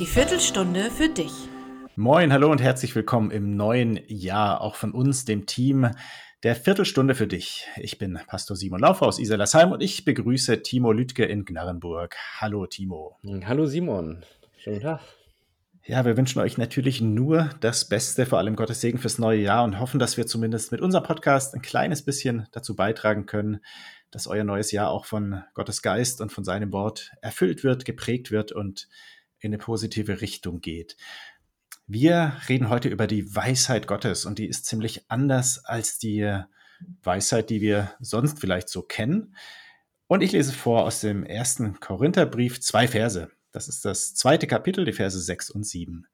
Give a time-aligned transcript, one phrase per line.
[0.00, 1.30] Die Viertelstunde für dich.
[1.94, 5.90] Moin, hallo und herzlich willkommen im neuen Jahr, auch von uns, dem Team
[6.42, 7.66] der Viertelstunde für dich.
[7.76, 12.16] Ich bin Pastor Simon Laufer aus Iserlasheim und ich begrüße Timo Lütke in Gnarrenburg.
[12.38, 13.18] Hallo Timo.
[13.44, 14.24] Hallo Simon.
[14.56, 15.00] Schönen Tag.
[15.84, 19.64] Ja, wir wünschen euch natürlich nur das Beste, vor allem Gottes Segen fürs neue Jahr
[19.64, 23.60] und hoffen, dass wir zumindest mit unserem Podcast ein kleines bisschen dazu beitragen können,
[24.10, 28.30] dass euer neues Jahr auch von Gottes Geist und von seinem Wort erfüllt wird, geprägt
[28.30, 28.88] wird und
[29.40, 30.96] in eine positive Richtung geht.
[31.86, 36.40] Wir reden heute über die Weisheit Gottes und die ist ziemlich anders als die
[37.02, 39.34] Weisheit, die wir sonst vielleicht so kennen.
[40.06, 43.30] Und ich lese vor aus dem ersten Korintherbrief zwei Verse.
[43.52, 46.06] Das ist das zweite Kapitel, die Verse 6 und 7.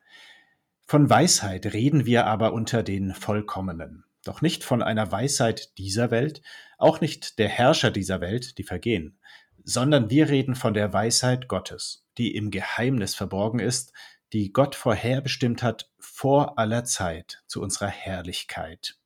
[0.87, 6.43] Von Weisheit reden wir aber unter den Vollkommenen, doch nicht von einer Weisheit dieser Welt,
[6.79, 9.19] auch nicht der Herrscher dieser Welt, die vergehen,
[9.67, 13.93] sondern wir reden von der Weisheit Gottes, die im Geheimnis verborgen ist,
[14.33, 18.97] die Gott vorherbestimmt hat vor aller Zeit zu unserer Herrlichkeit.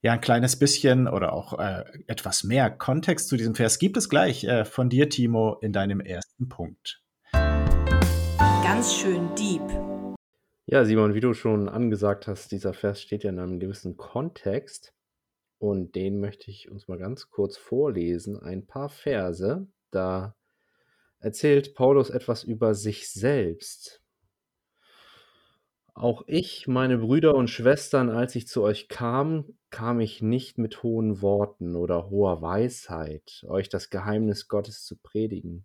[0.00, 4.08] Ja, ein kleines bisschen oder auch äh, etwas mehr Kontext zu diesem Vers gibt es
[4.08, 7.02] gleich äh, von dir, Timo, in deinem ersten Punkt.
[7.32, 9.62] Ganz schön deep.
[10.66, 14.94] Ja, Simon, wie du schon angesagt hast, dieser Vers steht ja in einem gewissen Kontext
[15.62, 18.36] und den möchte ich uns mal ganz kurz vorlesen.
[18.36, 20.34] Ein paar Verse, da
[21.20, 24.02] erzählt Paulus etwas über sich selbst.
[25.94, 30.82] Auch ich, meine Brüder und Schwestern, als ich zu euch kam, kam ich nicht mit
[30.82, 35.64] hohen Worten oder hoher Weisheit, euch das Geheimnis Gottes zu predigen.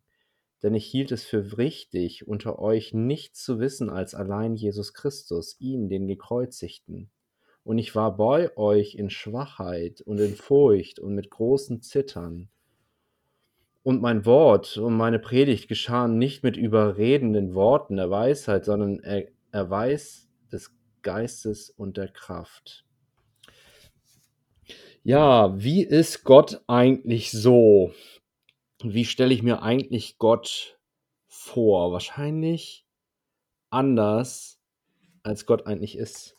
[0.62, 5.56] Denn ich hielt es für richtig, unter euch nichts zu wissen als allein Jesus Christus,
[5.60, 7.10] ihn, den Gekreuzigten.
[7.68, 12.48] Und ich war bei euch in Schwachheit und in Furcht und mit großen Zittern.
[13.84, 19.28] Und mein Wort und meine Predigt geschahen nicht mit überredenden Worten der Weisheit, sondern er
[19.52, 22.86] Erweis des Geistes und der Kraft.
[25.04, 27.92] Ja, wie ist Gott eigentlich so?
[28.82, 30.80] Wie stelle ich mir eigentlich Gott
[31.28, 31.92] vor?
[31.92, 32.86] Wahrscheinlich
[33.70, 34.58] anders,
[35.22, 36.37] als Gott eigentlich ist.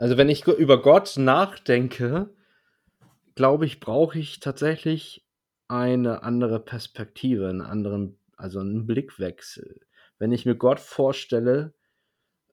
[0.00, 2.30] Also wenn ich über Gott nachdenke,
[3.34, 5.26] glaube ich, brauche ich tatsächlich
[5.68, 9.82] eine andere Perspektive, einen anderen, also einen Blickwechsel.
[10.18, 11.74] Wenn ich mir Gott vorstelle,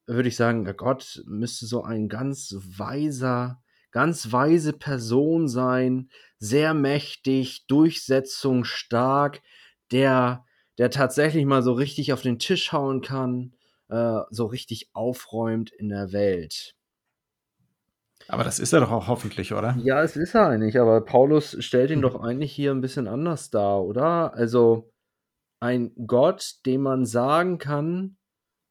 [0.07, 6.09] würde ich sagen, Gott müsste so ein ganz weiser, ganz weise Person sein,
[6.39, 9.41] sehr mächtig, durchsetzungsstark,
[9.93, 10.43] der,
[10.77, 13.53] der tatsächlich mal so richtig auf den Tisch hauen kann,
[13.87, 16.76] äh, so richtig aufräumt in der Welt.
[18.29, 19.75] Aber das ist er doch auch hoffentlich, oder?
[19.79, 23.49] Ja, es ist er eigentlich, aber Paulus stellt ihn doch eigentlich hier ein bisschen anders
[23.49, 24.33] dar, oder?
[24.33, 24.91] Also
[25.59, 28.17] ein Gott, dem man sagen kann,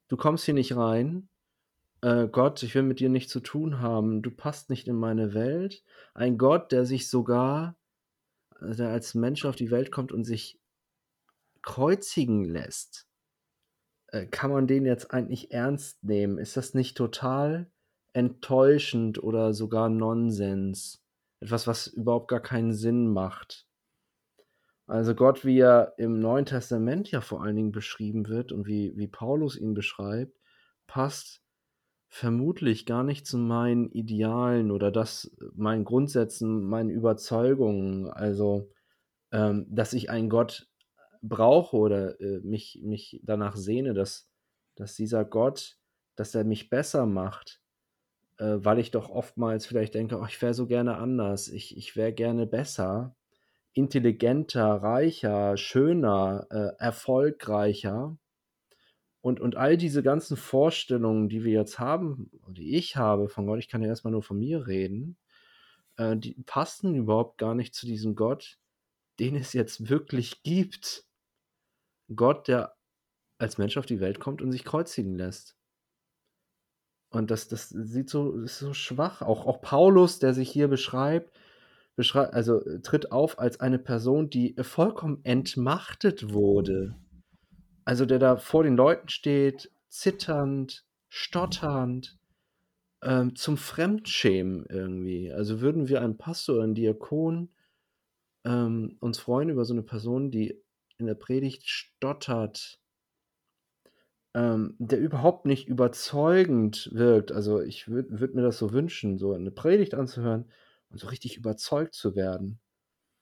[0.08, 1.28] du kommst hier nicht rein.
[2.02, 4.22] Äh, Gott, ich will mit dir nichts zu tun haben.
[4.22, 5.82] Du passt nicht in meine Welt.
[6.14, 7.76] Ein Gott, der sich sogar,
[8.60, 10.60] der als Mensch auf die Welt kommt und sich
[11.62, 13.08] kreuzigen lässt.
[14.08, 16.38] Äh, kann man den jetzt eigentlich ernst nehmen?
[16.38, 17.70] Ist das nicht total
[18.16, 21.04] enttäuschend oder sogar Nonsens?
[21.40, 23.66] Etwas, was überhaupt gar keinen Sinn macht.
[24.86, 28.96] Also Gott, wie er im Neuen Testament ja vor allen Dingen beschrieben wird und wie,
[28.96, 30.38] wie Paulus ihn beschreibt,
[30.86, 31.42] passt
[32.08, 38.08] vermutlich gar nicht zu meinen Idealen oder das meinen Grundsätzen, meinen Überzeugungen.
[38.08, 38.70] Also,
[39.32, 40.68] ähm, dass ich einen Gott
[41.20, 44.30] brauche oder äh, mich, mich danach sehne, dass,
[44.76, 45.76] dass dieser Gott,
[46.14, 47.60] dass er mich besser macht,
[48.38, 51.96] äh, weil ich doch oftmals vielleicht denke, oh, ich wäre so gerne anders, ich, ich
[51.96, 53.14] wäre gerne besser
[53.76, 58.16] intelligenter, reicher, schöner, äh, erfolgreicher.
[59.20, 63.58] Und, und all diese ganzen Vorstellungen, die wir jetzt haben, die ich habe von Gott,
[63.58, 65.18] ich kann ja erstmal nur von mir reden,
[65.96, 68.58] äh, die passen überhaupt gar nicht zu diesem Gott,
[69.18, 71.04] den es jetzt wirklich gibt.
[72.14, 72.76] Gott, der
[73.38, 75.55] als Mensch auf die Welt kommt und sich kreuzigen lässt.
[77.16, 79.22] Und das, das sieht so, ist so schwach.
[79.22, 81.32] Auch, auch Paulus, der sich hier beschreibt,
[81.96, 86.96] beschreibt, also äh, tritt auf als eine Person, die äh, vollkommen entmachtet wurde.
[87.84, 92.18] Also der da vor den Leuten steht, zitternd, stotternd,
[93.02, 95.32] ähm, zum Fremdschämen irgendwie.
[95.32, 97.50] Also würden wir einen Pastor, einen Diakon
[98.46, 100.62] ähm, uns freuen über so eine Person, die
[100.98, 102.80] in der Predigt stottert,
[104.36, 107.32] ähm, der überhaupt nicht überzeugend wirkt.
[107.32, 110.44] Also ich würde würd mir das so wünschen, so eine Predigt anzuhören
[110.90, 112.60] und so richtig überzeugt zu werden.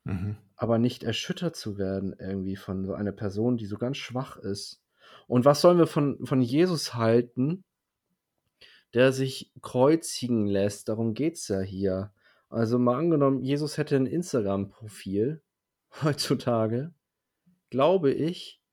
[0.02, 0.36] Mhm.
[0.56, 4.82] Aber nicht erschüttert zu werden irgendwie von so einer Person, die so ganz schwach ist.
[5.28, 7.62] Und was sollen wir von, von Jesus halten,
[8.92, 10.88] der sich kreuzigen lässt?
[10.88, 12.12] Darum geht es ja hier.
[12.48, 15.42] Also mal angenommen, Jesus hätte ein Instagram-Profil
[16.02, 16.92] heutzutage,
[17.70, 18.63] glaube ich,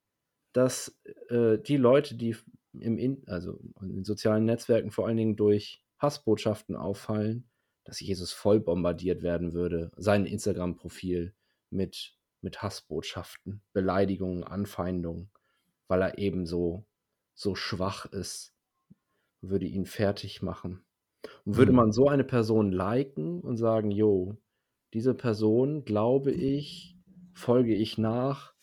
[0.54, 1.00] dass
[1.30, 2.36] äh, die Leute, die
[2.74, 7.50] im in, also in sozialen Netzwerken vor allen Dingen durch Hassbotschaften auffallen,
[7.84, 11.34] dass Jesus voll bombardiert werden würde, sein Instagram-Profil
[11.70, 15.30] mit, mit Hassbotschaften, Beleidigungen, Anfeindungen,
[15.88, 16.86] weil er eben so,
[17.34, 18.54] so schwach ist,
[19.42, 20.84] würde ihn fertig machen.
[21.46, 21.78] Und würde mhm.
[21.78, 24.38] man so eine Person liken und sagen, jo,
[24.94, 26.98] diese Person, glaube ich,
[27.34, 28.54] folge ich nach,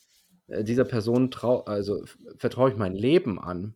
[0.48, 2.04] dieser Person trau also
[2.36, 3.74] vertraue ich mein Leben an.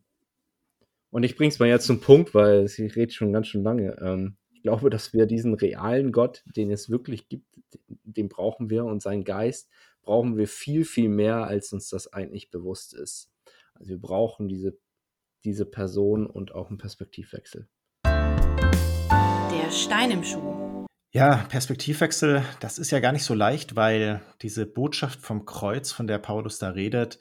[1.09, 3.95] Und ich bringe es mal jetzt zum Punkt, weil sie redet schon ganz schön lange.
[4.01, 7.45] Ähm, ich glaube, dass wir diesen realen Gott, den es wirklich gibt,
[8.03, 9.69] den brauchen wir und seinen Geist
[10.01, 13.31] brauchen wir viel, viel mehr, als uns das eigentlich bewusst ist.
[13.75, 14.77] Also wir brauchen diese,
[15.43, 17.67] diese Person und auch einen Perspektivwechsel.
[18.05, 20.52] Der Stein im Schuh.
[21.15, 26.07] Ja, Perspektivwechsel, das ist ja gar nicht so leicht, weil diese Botschaft vom Kreuz, von
[26.07, 27.19] der Paulus da redet,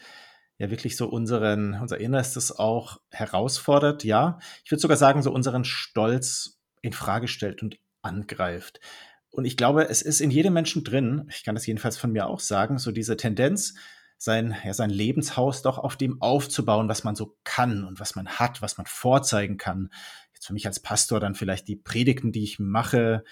[0.57, 4.03] ja wirklich so unseren, unser Innerstes auch herausfordert.
[4.03, 8.81] Ja, ich würde sogar sagen, so unseren Stolz in Frage stellt und angreift.
[9.29, 12.29] Und ich glaube, es ist in jedem Menschen drin, ich kann das jedenfalls von mir
[12.29, 13.75] auch sagen, so diese Tendenz,
[14.17, 18.27] sein, ja, sein Lebenshaus doch auf dem aufzubauen, was man so kann und was man
[18.27, 19.91] hat, was man vorzeigen kann.
[20.33, 23.25] Jetzt für mich als Pastor dann vielleicht die Predigten, die ich mache,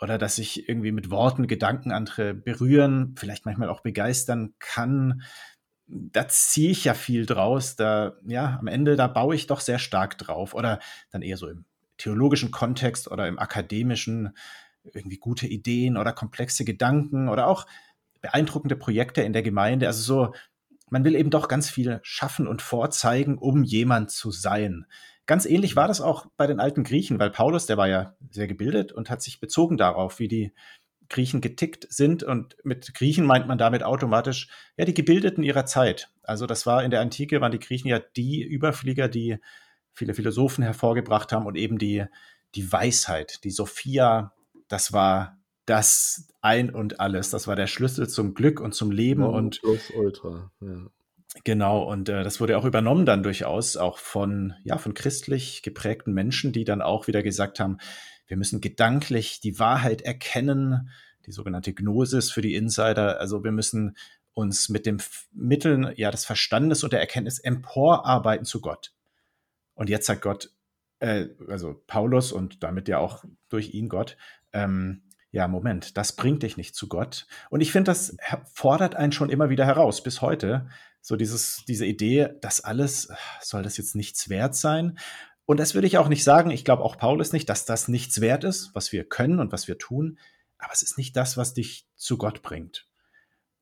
[0.00, 5.22] oder dass ich irgendwie mit Worten, Gedanken andere berühren, vielleicht manchmal auch begeistern kann.
[5.86, 7.76] Da ziehe ich ja viel draus.
[7.76, 10.54] Da, ja, am Ende, da baue ich doch sehr stark drauf.
[10.54, 11.64] Oder dann eher so im
[11.96, 14.36] theologischen Kontext oder im akademischen,
[14.92, 17.66] irgendwie gute Ideen oder komplexe Gedanken oder auch
[18.20, 19.86] beeindruckende Projekte in der Gemeinde.
[19.86, 20.34] Also so,
[20.90, 24.86] man will eben doch ganz viel schaffen und vorzeigen, um jemand zu sein.
[25.26, 28.46] Ganz ähnlich war das auch bei den alten Griechen, weil Paulus, der war ja sehr
[28.46, 30.52] gebildet und hat sich bezogen darauf, wie die
[31.08, 32.22] Griechen getickt sind.
[32.22, 36.10] Und mit Griechen meint man damit automatisch, ja, die Gebildeten ihrer Zeit.
[36.22, 39.38] Also das war in der Antike, waren die Griechen ja die Überflieger, die
[39.92, 42.04] viele Philosophen hervorgebracht haben und eben die,
[42.54, 44.32] die Weisheit, die Sophia,
[44.68, 47.30] das war das ein und alles.
[47.30, 49.22] Das war der Schlüssel zum Glück und zum Leben.
[49.22, 50.86] Non und plus ultra, ja.
[51.44, 56.12] Genau, und äh, das wurde auch übernommen dann durchaus auch von, ja, von christlich geprägten
[56.12, 57.78] Menschen, die dann auch wieder gesagt haben,
[58.26, 60.90] wir müssen gedanklich die Wahrheit erkennen,
[61.26, 63.20] die sogenannte Gnosis für die Insider.
[63.20, 63.96] Also wir müssen
[64.34, 65.02] uns mit den
[65.32, 68.92] Mitteln ja, des Verstandes und der Erkenntnis emporarbeiten zu Gott.
[69.74, 70.50] Und jetzt sagt Gott,
[71.00, 74.16] äh, also Paulus und damit ja auch durch ihn Gott,
[74.52, 77.26] ähm, ja, Moment, das bringt dich nicht zu Gott.
[77.50, 78.16] Und ich finde, das
[78.52, 80.68] fordert einen schon immer wieder heraus, bis heute,
[81.06, 84.98] so dieses, diese Idee, das alles, soll das jetzt nichts wert sein?
[85.44, 86.50] Und das würde ich auch nicht sagen.
[86.50, 89.68] Ich glaube auch Paulus nicht, dass das nichts wert ist, was wir können und was
[89.68, 90.18] wir tun.
[90.58, 92.88] Aber es ist nicht das, was dich zu Gott bringt.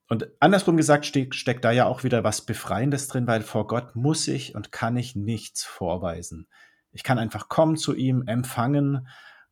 [0.09, 3.95] Und andersrum gesagt steck, steckt da ja auch wieder was Befreiendes drin, weil vor Gott
[3.95, 6.47] muss ich und kann ich nichts vorweisen.
[6.93, 9.07] Ich kann einfach kommen zu ihm, empfangen.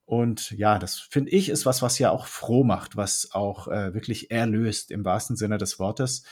[0.06, 3.92] Und ja, das finde ich ist was, was ja auch froh macht, was auch äh,
[3.92, 6.24] wirklich erlöst im wahrsten Sinne des Wortes.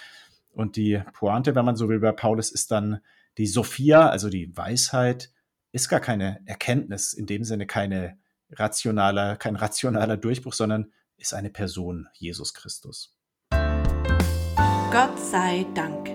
[0.51, 3.01] Und die Pointe, wenn man so will, bei Paulus ist dann
[3.39, 5.33] die Sophia, also die Weisheit,
[5.73, 8.19] ist gar keine Erkenntnis, in dem Sinne keine
[8.51, 13.17] rationaler, kein rationaler Durchbruch, sondern ist eine Person, Jesus Christus.
[13.51, 16.11] Gott sei Dank.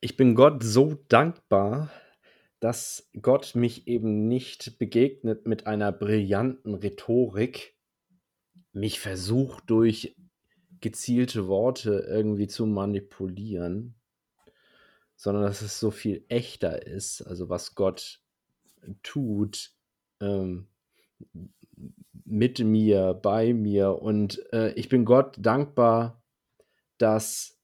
[0.00, 1.90] Ich bin Gott so dankbar,
[2.60, 7.76] dass Gott mich eben nicht begegnet mit einer brillanten Rhetorik,
[8.72, 10.16] mich versucht durch
[10.82, 13.94] gezielte Worte irgendwie zu manipulieren,
[15.16, 18.20] sondern dass es so viel echter ist, also was Gott
[19.02, 19.72] tut
[20.20, 20.66] ähm,
[22.24, 24.02] mit mir, bei mir.
[24.02, 26.22] Und äh, ich bin Gott dankbar,
[26.98, 27.58] dass,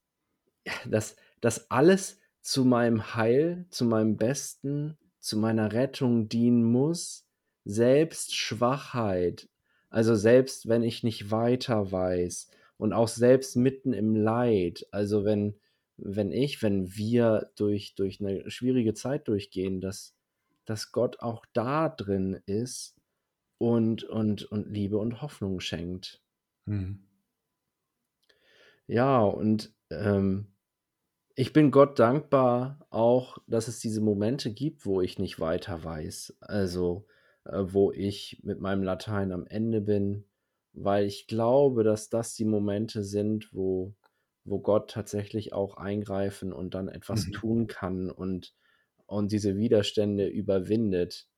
[0.87, 7.27] dass, dass alles zu meinem Heil, zu meinem Besten, zu meiner Rettung dienen muss.
[7.65, 9.49] Selbst Schwachheit,
[9.91, 12.49] also selbst wenn ich nicht weiter weiß,
[12.79, 15.57] und auch selbst mitten im Leid, also wenn,
[15.97, 20.15] wenn ich, wenn wir durch, durch eine schwierige Zeit durchgehen, dass,
[20.65, 22.97] dass Gott auch da drin ist
[23.59, 26.23] und, und, und Liebe und Hoffnung schenkt.
[26.67, 27.05] Mhm.
[28.87, 30.47] Ja, und ähm,
[31.35, 36.39] ich bin Gott dankbar auch, dass es diese Momente gibt, wo ich nicht weiter weiß.
[36.41, 37.07] Also,
[37.45, 40.25] äh, wo ich mit meinem Latein am Ende bin,
[40.83, 43.95] weil ich glaube, dass das die Momente sind, wo,
[44.45, 47.33] wo Gott tatsächlich auch eingreifen und dann etwas mhm.
[47.33, 48.55] tun kann und,
[49.07, 51.29] und diese Widerstände überwindet.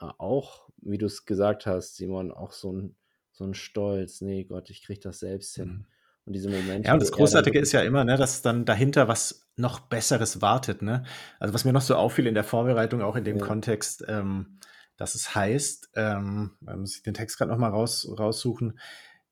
[0.00, 2.96] Äh, auch, wie du es gesagt hast, Simon, auch so ein,
[3.32, 4.20] so ein Stolz.
[4.20, 5.68] Nee, Gott, ich kriege das selbst hin.
[5.68, 5.86] Mhm.
[6.24, 6.86] Und diese Momente.
[6.86, 10.82] Ja, und das Großartige ist ja immer, ne, dass dann dahinter was noch Besseres wartet.
[10.82, 11.04] Ne?
[11.40, 13.46] Also was mir noch so auffiel in der Vorbereitung, auch in dem Ja.
[13.46, 14.58] Kontext, ähm,
[14.98, 18.78] dass es heißt, ähm, man muss ich den Text gerade nochmal raus, raussuchen,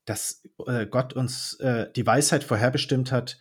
[0.07, 3.39] dass äh, Gott uns äh, die Weisheit vorherbestimmt hat,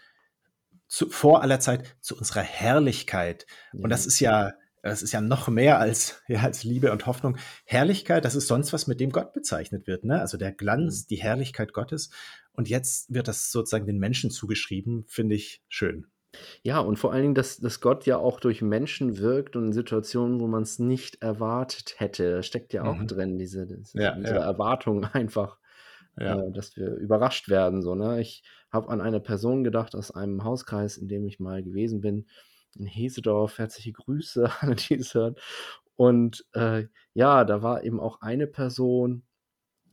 [0.87, 3.45] zu, vor aller Zeit zu unserer Herrlichkeit.
[3.73, 3.87] Und Ja.
[3.89, 7.37] das ist ja, das ist ja noch mehr als, ja, als Liebe und Hoffnung.
[7.63, 10.03] Herrlichkeit, das ist sonst was, mit dem Gott bezeichnet wird.
[10.03, 10.19] Ne?
[10.19, 12.09] Also der Glanz, die Herrlichkeit Gottes.
[12.53, 16.07] Und jetzt wird das sozusagen den Menschen zugeschrieben, finde ich schön.
[16.63, 19.73] Ja, und vor allen Dingen, dass, dass Gott ja auch durch Menschen wirkt und in
[19.73, 22.31] Situationen, wo man es nicht erwartet hätte.
[22.31, 23.07] Da steckt ja auch Mhm.
[23.07, 24.39] drin, diese, diese, Ja, diese ja.
[24.39, 25.59] Erwartung einfach,
[26.19, 26.35] Ja.
[26.35, 27.81] äh, dass wir überrascht werden.
[27.81, 28.21] So, ne?
[28.21, 32.27] Ich habe an eine Person gedacht aus einem Hauskreis, in dem ich mal gewesen bin,
[32.77, 33.57] in Hesedorf.
[33.59, 35.35] Herzliche Grüße an die es hören.
[35.95, 39.23] Und äh, ja, da war eben auch eine Person,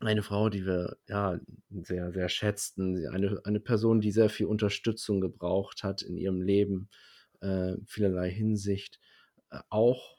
[0.06, 1.38] eine Frau, die wir ja
[1.70, 6.88] sehr, sehr schätzten, eine, eine Person, die sehr viel Unterstützung gebraucht hat in ihrem Leben,
[7.40, 9.00] äh, vielerlei Hinsicht,
[9.50, 10.16] äh, auch,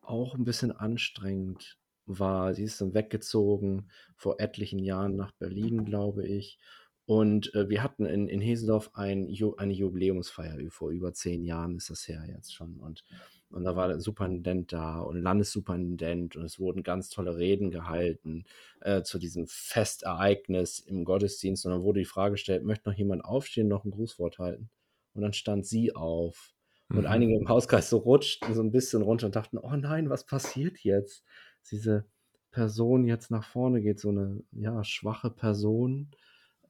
[0.00, 2.54] auch ein bisschen anstrengend war.
[2.54, 6.58] Sie ist dann weggezogen vor etlichen Jahren nach Berlin, glaube ich.
[7.06, 11.90] Und äh, wir hatten in, in Heseldorf ein, eine Jubiläumsfeier, vor über zehn Jahren ist
[11.90, 12.78] das her jetzt schon.
[12.78, 13.04] Und,
[13.50, 18.44] und da war der Superintendent da und Landessuperintendent und es wurden ganz tolle Reden gehalten
[18.80, 21.66] äh, zu diesem Festereignis im Gottesdienst.
[21.66, 24.70] Und dann wurde die Frage gestellt, möchte noch jemand aufstehen, noch ein Grußwort halten?
[25.12, 26.54] Und dann stand sie auf.
[26.94, 27.06] Und Mhm.
[27.06, 30.78] einige im Hauskreis so rutschten so ein bisschen runter und dachten, oh nein, was passiert
[30.80, 31.24] jetzt?
[31.70, 32.06] Diese
[32.50, 36.10] Person jetzt nach vorne geht, so eine ja, schwache Person,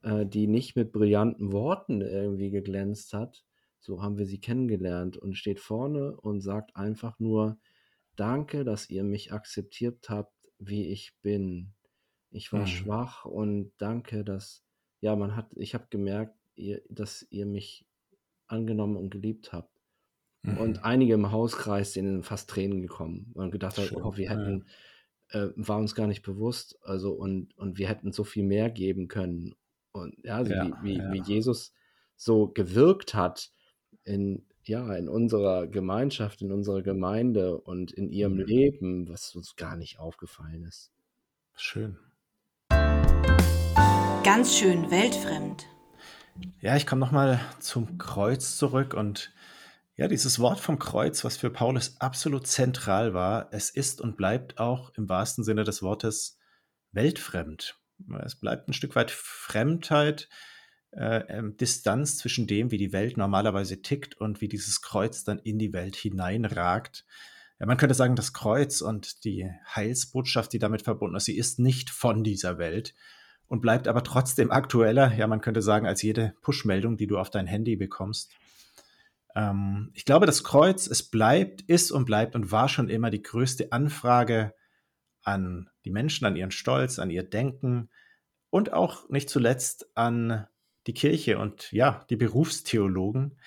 [0.05, 3.45] äh, die nicht mit brillanten Worten irgendwie geglänzt hat.
[3.81, 7.59] So haben wir sie kennengelernt und steht vorne und sagt einfach nur,
[8.17, 11.75] danke, dass ihr mich akzeptiert habt, wie ich bin.
[12.31, 12.67] Ich war Mhm.
[12.67, 14.65] schwach und danke, dass,
[15.01, 17.87] ja, man hat, ich habe gemerkt, ihr, dass ihr mich
[18.47, 19.81] angenommen und geliebt habt.
[20.43, 20.59] Mhm.
[20.59, 24.25] Und einige im Hauskreis sind in fast Tränen gekommen und gedacht haben, Schön, oh, wir
[24.27, 24.31] ja.
[24.33, 24.67] hätten,
[25.31, 29.09] äh, war uns gar nicht bewusst, also und, und wir hätten so viel mehr geben
[29.09, 29.55] können.
[29.95, 31.13] Und ja, also Ja, wie, wie, ja.
[31.13, 31.73] wie Jesus
[32.17, 33.51] so gewirkt hat
[34.03, 38.45] in, ja, in unserer Gemeinschaft, in unserer Gemeinde und in ihrem Mhm.
[38.45, 40.91] Leben, was uns gar nicht aufgefallen ist.
[41.55, 41.97] Schön.
[44.25, 45.67] Ganz schön weltfremd.
[46.61, 49.33] Ja, ich komme nochmal zum Kreuz zurück und
[49.97, 54.59] ja, dieses Wort vom Kreuz, was für Paulus absolut zentral war, es ist und bleibt
[54.59, 56.37] auch im wahrsten Sinne des Wortes
[56.91, 57.79] weltfremd.
[58.25, 60.29] Es bleibt ein Stück weit Fremdheit,
[60.93, 65.39] äh, ähm, Distanz zwischen dem, wie die Welt normalerweise tickt und wie dieses Kreuz dann
[65.39, 67.05] in die Welt hineinragt.
[67.59, 71.59] Ja, man könnte sagen, das Kreuz und die Heilsbotschaft, die damit verbunden ist, sie ist
[71.59, 72.95] nicht von dieser Welt
[73.47, 77.31] und bleibt aber trotzdem aktueller, ja, man könnte sagen, als jede Push-Meldung, die du auf
[77.31, 78.33] dein Handy bekommst.
[79.35, 83.23] Ähm, ich glaube, das Kreuz, es bleibt, ist und bleibt und war schon immer die
[83.23, 84.55] größte Anfrage
[85.25, 87.91] an die Menschen, an ihren Stolz, an ihr Denken
[88.51, 90.47] und auch nicht zuletzt an
[90.87, 93.39] die Kirche und ja, die Berufstheologen.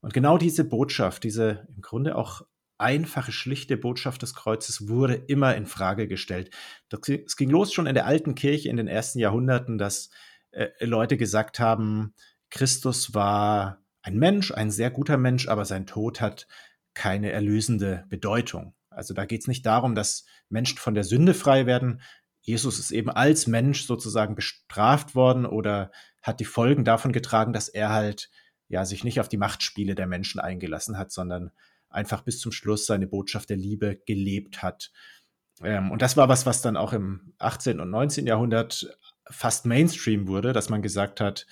[0.00, 2.42] Und genau diese Botschaft, diese im Grunde auch
[2.78, 6.50] einfache, schlichte Botschaft des Kreuzes wurde immer in Frage gestellt.
[7.06, 10.10] Es ging los schon in der alten Kirche in den ersten Jahrhunderten, dass
[10.52, 12.14] äh, Leute gesagt haben,
[12.50, 16.46] Christus war ein Mensch, ein sehr guter Mensch, aber sein Tod hat
[16.94, 18.75] keine erlösende Bedeutung.
[18.96, 22.00] Also da geht es nicht darum, dass Menschen von der Sünde frei werden.
[22.40, 25.90] Jesus ist eben als Mensch sozusagen bestraft worden oder
[26.22, 28.30] hat die Folgen davon getragen, dass er halt
[28.68, 31.50] ja sich nicht auf die Machtspiele der Menschen eingelassen hat, sondern
[31.88, 34.90] einfach bis zum Schluss seine Botschaft der Liebe gelebt hat.
[35.62, 37.80] Ähm, und das war was, was dann auch im 18.
[37.80, 38.26] und 19.
[38.26, 38.96] Jahrhundert
[39.30, 41.46] fast Mainstream wurde, dass man gesagt hat,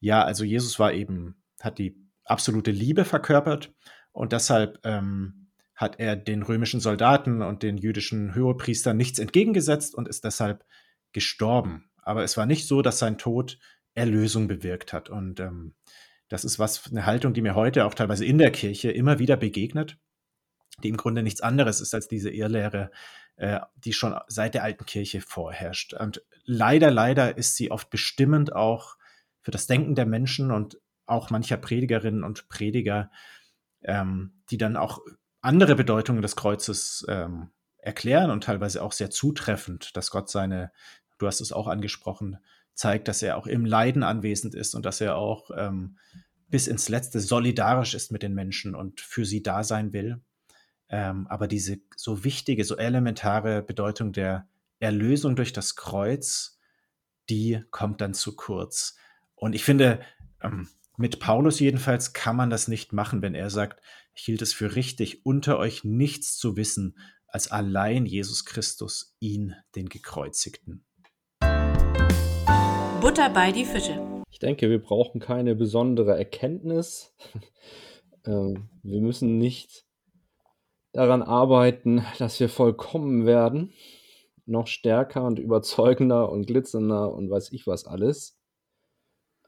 [0.00, 3.72] ja, also Jesus war eben, hat die absolute Liebe verkörpert
[4.12, 5.39] und deshalb ähm,
[5.80, 10.66] hat er den römischen Soldaten und den jüdischen Hohepriestern nichts entgegengesetzt und ist deshalb
[11.12, 11.90] gestorben.
[12.02, 13.58] Aber es war nicht so, dass sein Tod
[13.94, 15.08] Erlösung bewirkt hat.
[15.08, 15.74] Und ähm,
[16.28, 19.38] das ist was, eine Haltung, die mir heute auch teilweise in der Kirche immer wieder
[19.38, 19.96] begegnet,
[20.82, 22.90] die im Grunde nichts anderes ist als diese Irrlehre,
[23.36, 25.94] äh, die schon seit der alten Kirche vorherrscht.
[25.94, 28.96] Und leider, leider ist sie oft bestimmend auch
[29.40, 33.10] für das Denken der Menschen und auch mancher Predigerinnen und Prediger,
[33.82, 35.00] ähm, die dann auch
[35.40, 40.72] andere Bedeutungen des Kreuzes ähm, erklären und teilweise auch sehr zutreffend, dass Gott seine,
[41.18, 42.38] du hast es auch angesprochen,
[42.74, 45.98] zeigt, dass er auch im Leiden anwesend ist und dass er auch ähm,
[46.48, 50.20] bis ins Letzte solidarisch ist mit den Menschen und für sie da sein will.
[50.88, 54.48] Ähm, aber diese so wichtige, so elementare Bedeutung der
[54.80, 56.58] Erlösung durch das Kreuz,
[57.28, 58.96] die kommt dann zu kurz.
[59.36, 60.00] Und ich finde,
[60.42, 63.80] ähm, mit Paulus jedenfalls kann man das nicht machen, wenn er sagt,
[64.14, 69.54] ich hielt es für richtig, unter euch nichts zu wissen, als allein Jesus Christus, ihn,
[69.76, 70.84] den Gekreuzigten.
[73.00, 74.22] Butter bei die Fische.
[74.30, 77.14] Ich denke, wir brauchen keine besondere Erkenntnis.
[78.26, 79.86] Ähm, wir müssen nicht
[80.92, 83.72] daran arbeiten, dass wir vollkommen werden,
[84.44, 88.38] noch stärker und überzeugender und glitzernder und weiß ich was alles.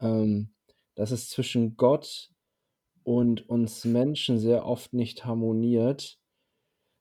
[0.01, 0.55] Ähm,
[0.95, 2.32] dass es zwischen Gott
[3.05, 6.19] und uns Menschen sehr oft nicht harmoniert.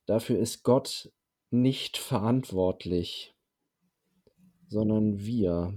[0.06, 1.12] Dafür ist Gott
[1.52, 3.36] nicht verantwortlich,
[4.68, 5.74] sondern wir.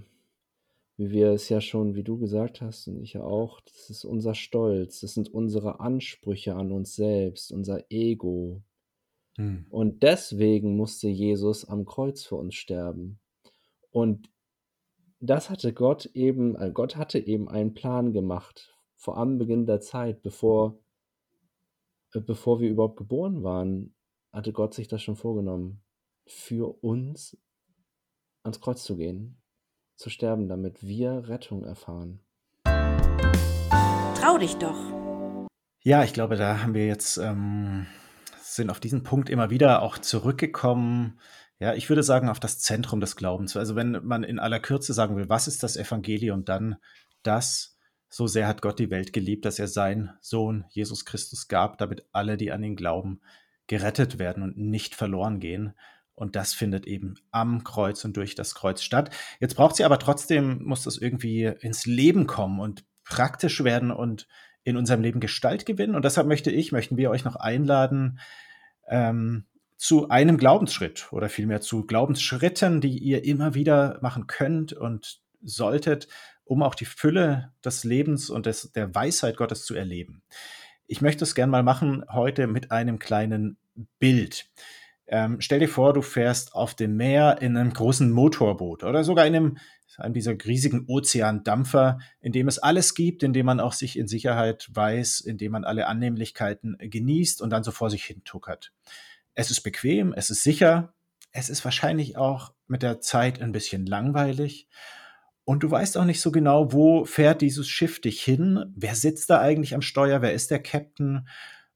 [0.97, 4.04] Wie wir es ja schon, wie du gesagt hast und ich ja auch, das ist
[4.04, 8.62] unser Stolz, das sind unsere Ansprüche an uns selbst, unser Ego.
[9.37, 9.66] Hm.
[9.71, 13.19] Und deswegen musste Jesus am Kreuz für uns sterben.
[13.90, 14.31] Und
[15.19, 20.23] das hatte Gott eben, äh, Gott hatte eben einen Plan gemacht vor Anbeginn der Zeit,
[20.23, 20.78] bevor,
[22.14, 23.94] äh, bevor wir überhaupt geboren waren,
[24.32, 25.82] hatte Gott sich das schon vorgenommen,
[26.26, 27.37] für uns
[28.44, 29.42] ans Kreuz zu gehen,
[29.96, 32.20] zu sterben, damit wir Rettung erfahren.
[32.64, 35.49] Trau dich doch.
[35.82, 37.84] Ja, ich glaube, da haben wir jetzt, ähm,
[38.40, 41.20] sind auf diesen Punkt immer wieder auch zurückgekommen.
[41.58, 43.54] Ja, ich würde sagen, auf das Zentrum des Glaubens.
[43.54, 46.76] Also wenn man in aller Kürze sagen will, was ist das Evangelium, dann
[47.23, 47.74] das,
[48.14, 52.06] so sehr hat Gott die Welt geliebt, dass er seinen Sohn Jesus Christus gab, damit
[52.12, 53.21] alle, die an ihn glauben,
[53.66, 55.75] gerettet werden und nicht verloren gehen.
[56.14, 59.11] Und das findet eben am Kreuz und durch das Kreuz statt.
[59.40, 64.28] Jetzt braucht sie aber trotzdem, muss das irgendwie ins Leben kommen und praktisch werden und
[64.62, 65.97] in unserem Leben Gestalt gewinnen.
[65.97, 68.21] Und deshalb möchte ich, möchten wir euch noch einladen,
[68.87, 75.20] ähm, zu einem Glaubensschritt oder vielmehr zu Glaubensschritten, die ihr immer wieder machen könnt und
[75.42, 76.07] solltet,
[76.44, 80.22] um auch die Fülle des Lebens und des, der Weisheit Gottes zu erleben.
[80.87, 83.57] Ich möchte es gern mal machen heute mit einem kleinen
[83.98, 84.46] Bild.
[85.07, 89.26] Ähm, stell dir vor, du fährst auf dem Meer in einem großen Motorboot oder sogar
[89.26, 89.59] in einem,
[89.98, 94.09] einem dieser riesigen Ozeandampfer, in dem es alles gibt, in dem man auch sich in
[94.09, 98.72] Sicherheit weiß, in dem man alle Annehmlichkeiten genießt und dann so vor sich hin tuckert.
[99.35, 100.94] Es ist bequem, es ist sicher,
[101.33, 104.68] es ist wahrscheinlich auch mit der Zeit ein bisschen langweilig.
[105.44, 108.72] Und du weißt auch nicht so genau, wo fährt dieses Schiff dich hin?
[108.74, 110.22] Wer sitzt da eigentlich am Steuer?
[110.22, 111.28] Wer ist der Captain?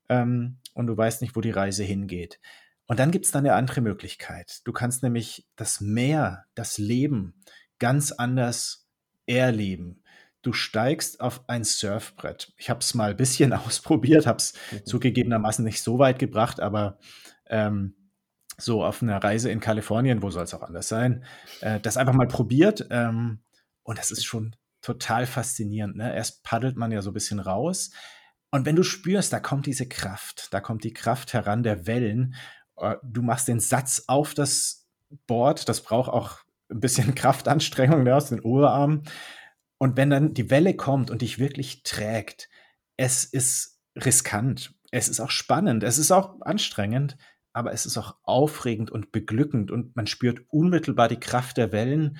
[0.08, 2.40] Ähm, und du weißt nicht, wo die Reise hingeht.
[2.86, 4.60] Und dann gibt es da eine andere Möglichkeit.
[4.64, 7.42] Du kannst nämlich das Meer, das Leben
[7.78, 8.88] ganz anders
[9.26, 10.02] erleben.
[10.40, 12.54] Du steigst auf ein Surfbrett.
[12.56, 14.86] Ich habe es mal ein bisschen ausprobiert, habe es mhm.
[14.86, 16.98] zugegebenermaßen nicht so weit gebracht, aber
[17.50, 17.94] ähm,
[18.56, 21.24] so auf einer Reise in Kalifornien, wo soll es auch anders sein,
[21.60, 22.86] äh, das einfach mal probiert.
[22.90, 23.40] Ähm,
[23.88, 25.96] und das ist schon total faszinierend.
[25.96, 26.14] Ne?
[26.14, 27.90] Erst paddelt man ja so ein bisschen raus.
[28.50, 32.34] Und wenn du spürst, da kommt diese Kraft, da kommt die Kraft heran der Wellen.
[32.76, 34.86] Äh, du machst den Satz auf das
[35.26, 39.04] Board, das braucht auch ein bisschen Kraftanstrengung ne, aus den Oberarmen.
[39.78, 42.50] Und wenn dann die Welle kommt und dich wirklich trägt,
[42.98, 47.16] es ist riskant, es ist auch spannend, es ist auch anstrengend,
[47.54, 52.18] aber es ist auch aufregend und beglückend und man spürt unmittelbar die Kraft der Wellen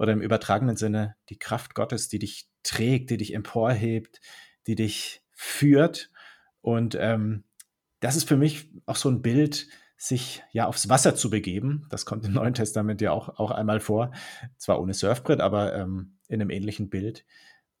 [0.00, 4.22] oder im übertragenen Sinne die Kraft Gottes, die dich trägt, die dich emporhebt,
[4.66, 6.10] die dich führt.
[6.62, 7.44] Und ähm,
[8.00, 11.86] das ist für mich auch so ein Bild, sich ja aufs Wasser zu begeben.
[11.90, 14.12] Das kommt im Neuen Testament ja auch, auch einmal vor.
[14.56, 17.26] Zwar ohne Surfbrett, aber ähm, in einem ähnlichen Bild.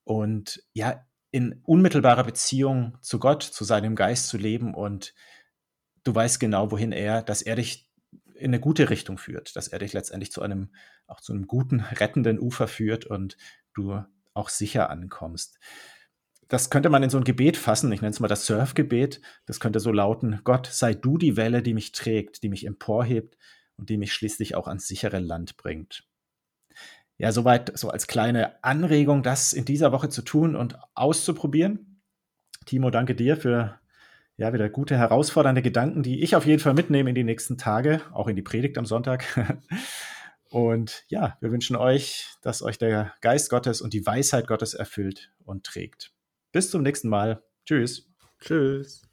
[0.04, 5.14] Und ja, in unmittelbarer Beziehung zu Gott, zu seinem Geist zu leben und
[6.04, 7.89] du weißt genau, wohin er, dass er dich
[8.40, 10.70] in eine gute Richtung führt, dass er dich letztendlich zu einem,
[11.06, 13.36] auch zu einem guten, rettenden Ufer führt und
[13.74, 14.02] du
[14.34, 15.58] auch sicher ankommst.
[16.48, 19.20] Das könnte man in so ein Gebet fassen, ich nenne es mal das Surfgebet.
[19.46, 23.36] Das könnte so lauten, Gott, sei du die Welle, die mich trägt, die mich emporhebt
[23.76, 26.04] und die mich schließlich auch ans sichere Land bringt.
[27.18, 32.02] Ja, soweit so als kleine Anregung, das in dieser Woche zu tun und auszuprobieren.
[32.66, 33.79] Timo, danke dir für
[34.40, 38.00] ja, wieder gute, herausfordernde Gedanken, die ich auf jeden Fall mitnehme in die nächsten Tage,
[38.10, 39.26] auch in die Predigt am Sonntag.
[40.48, 45.30] Und ja, wir wünschen euch, dass euch der Geist Gottes und die Weisheit Gottes erfüllt
[45.44, 46.12] und trägt.
[46.50, 47.44] Bis zum nächsten Mal.
[47.64, 48.10] Tschüss.
[48.40, 49.09] Tschüss.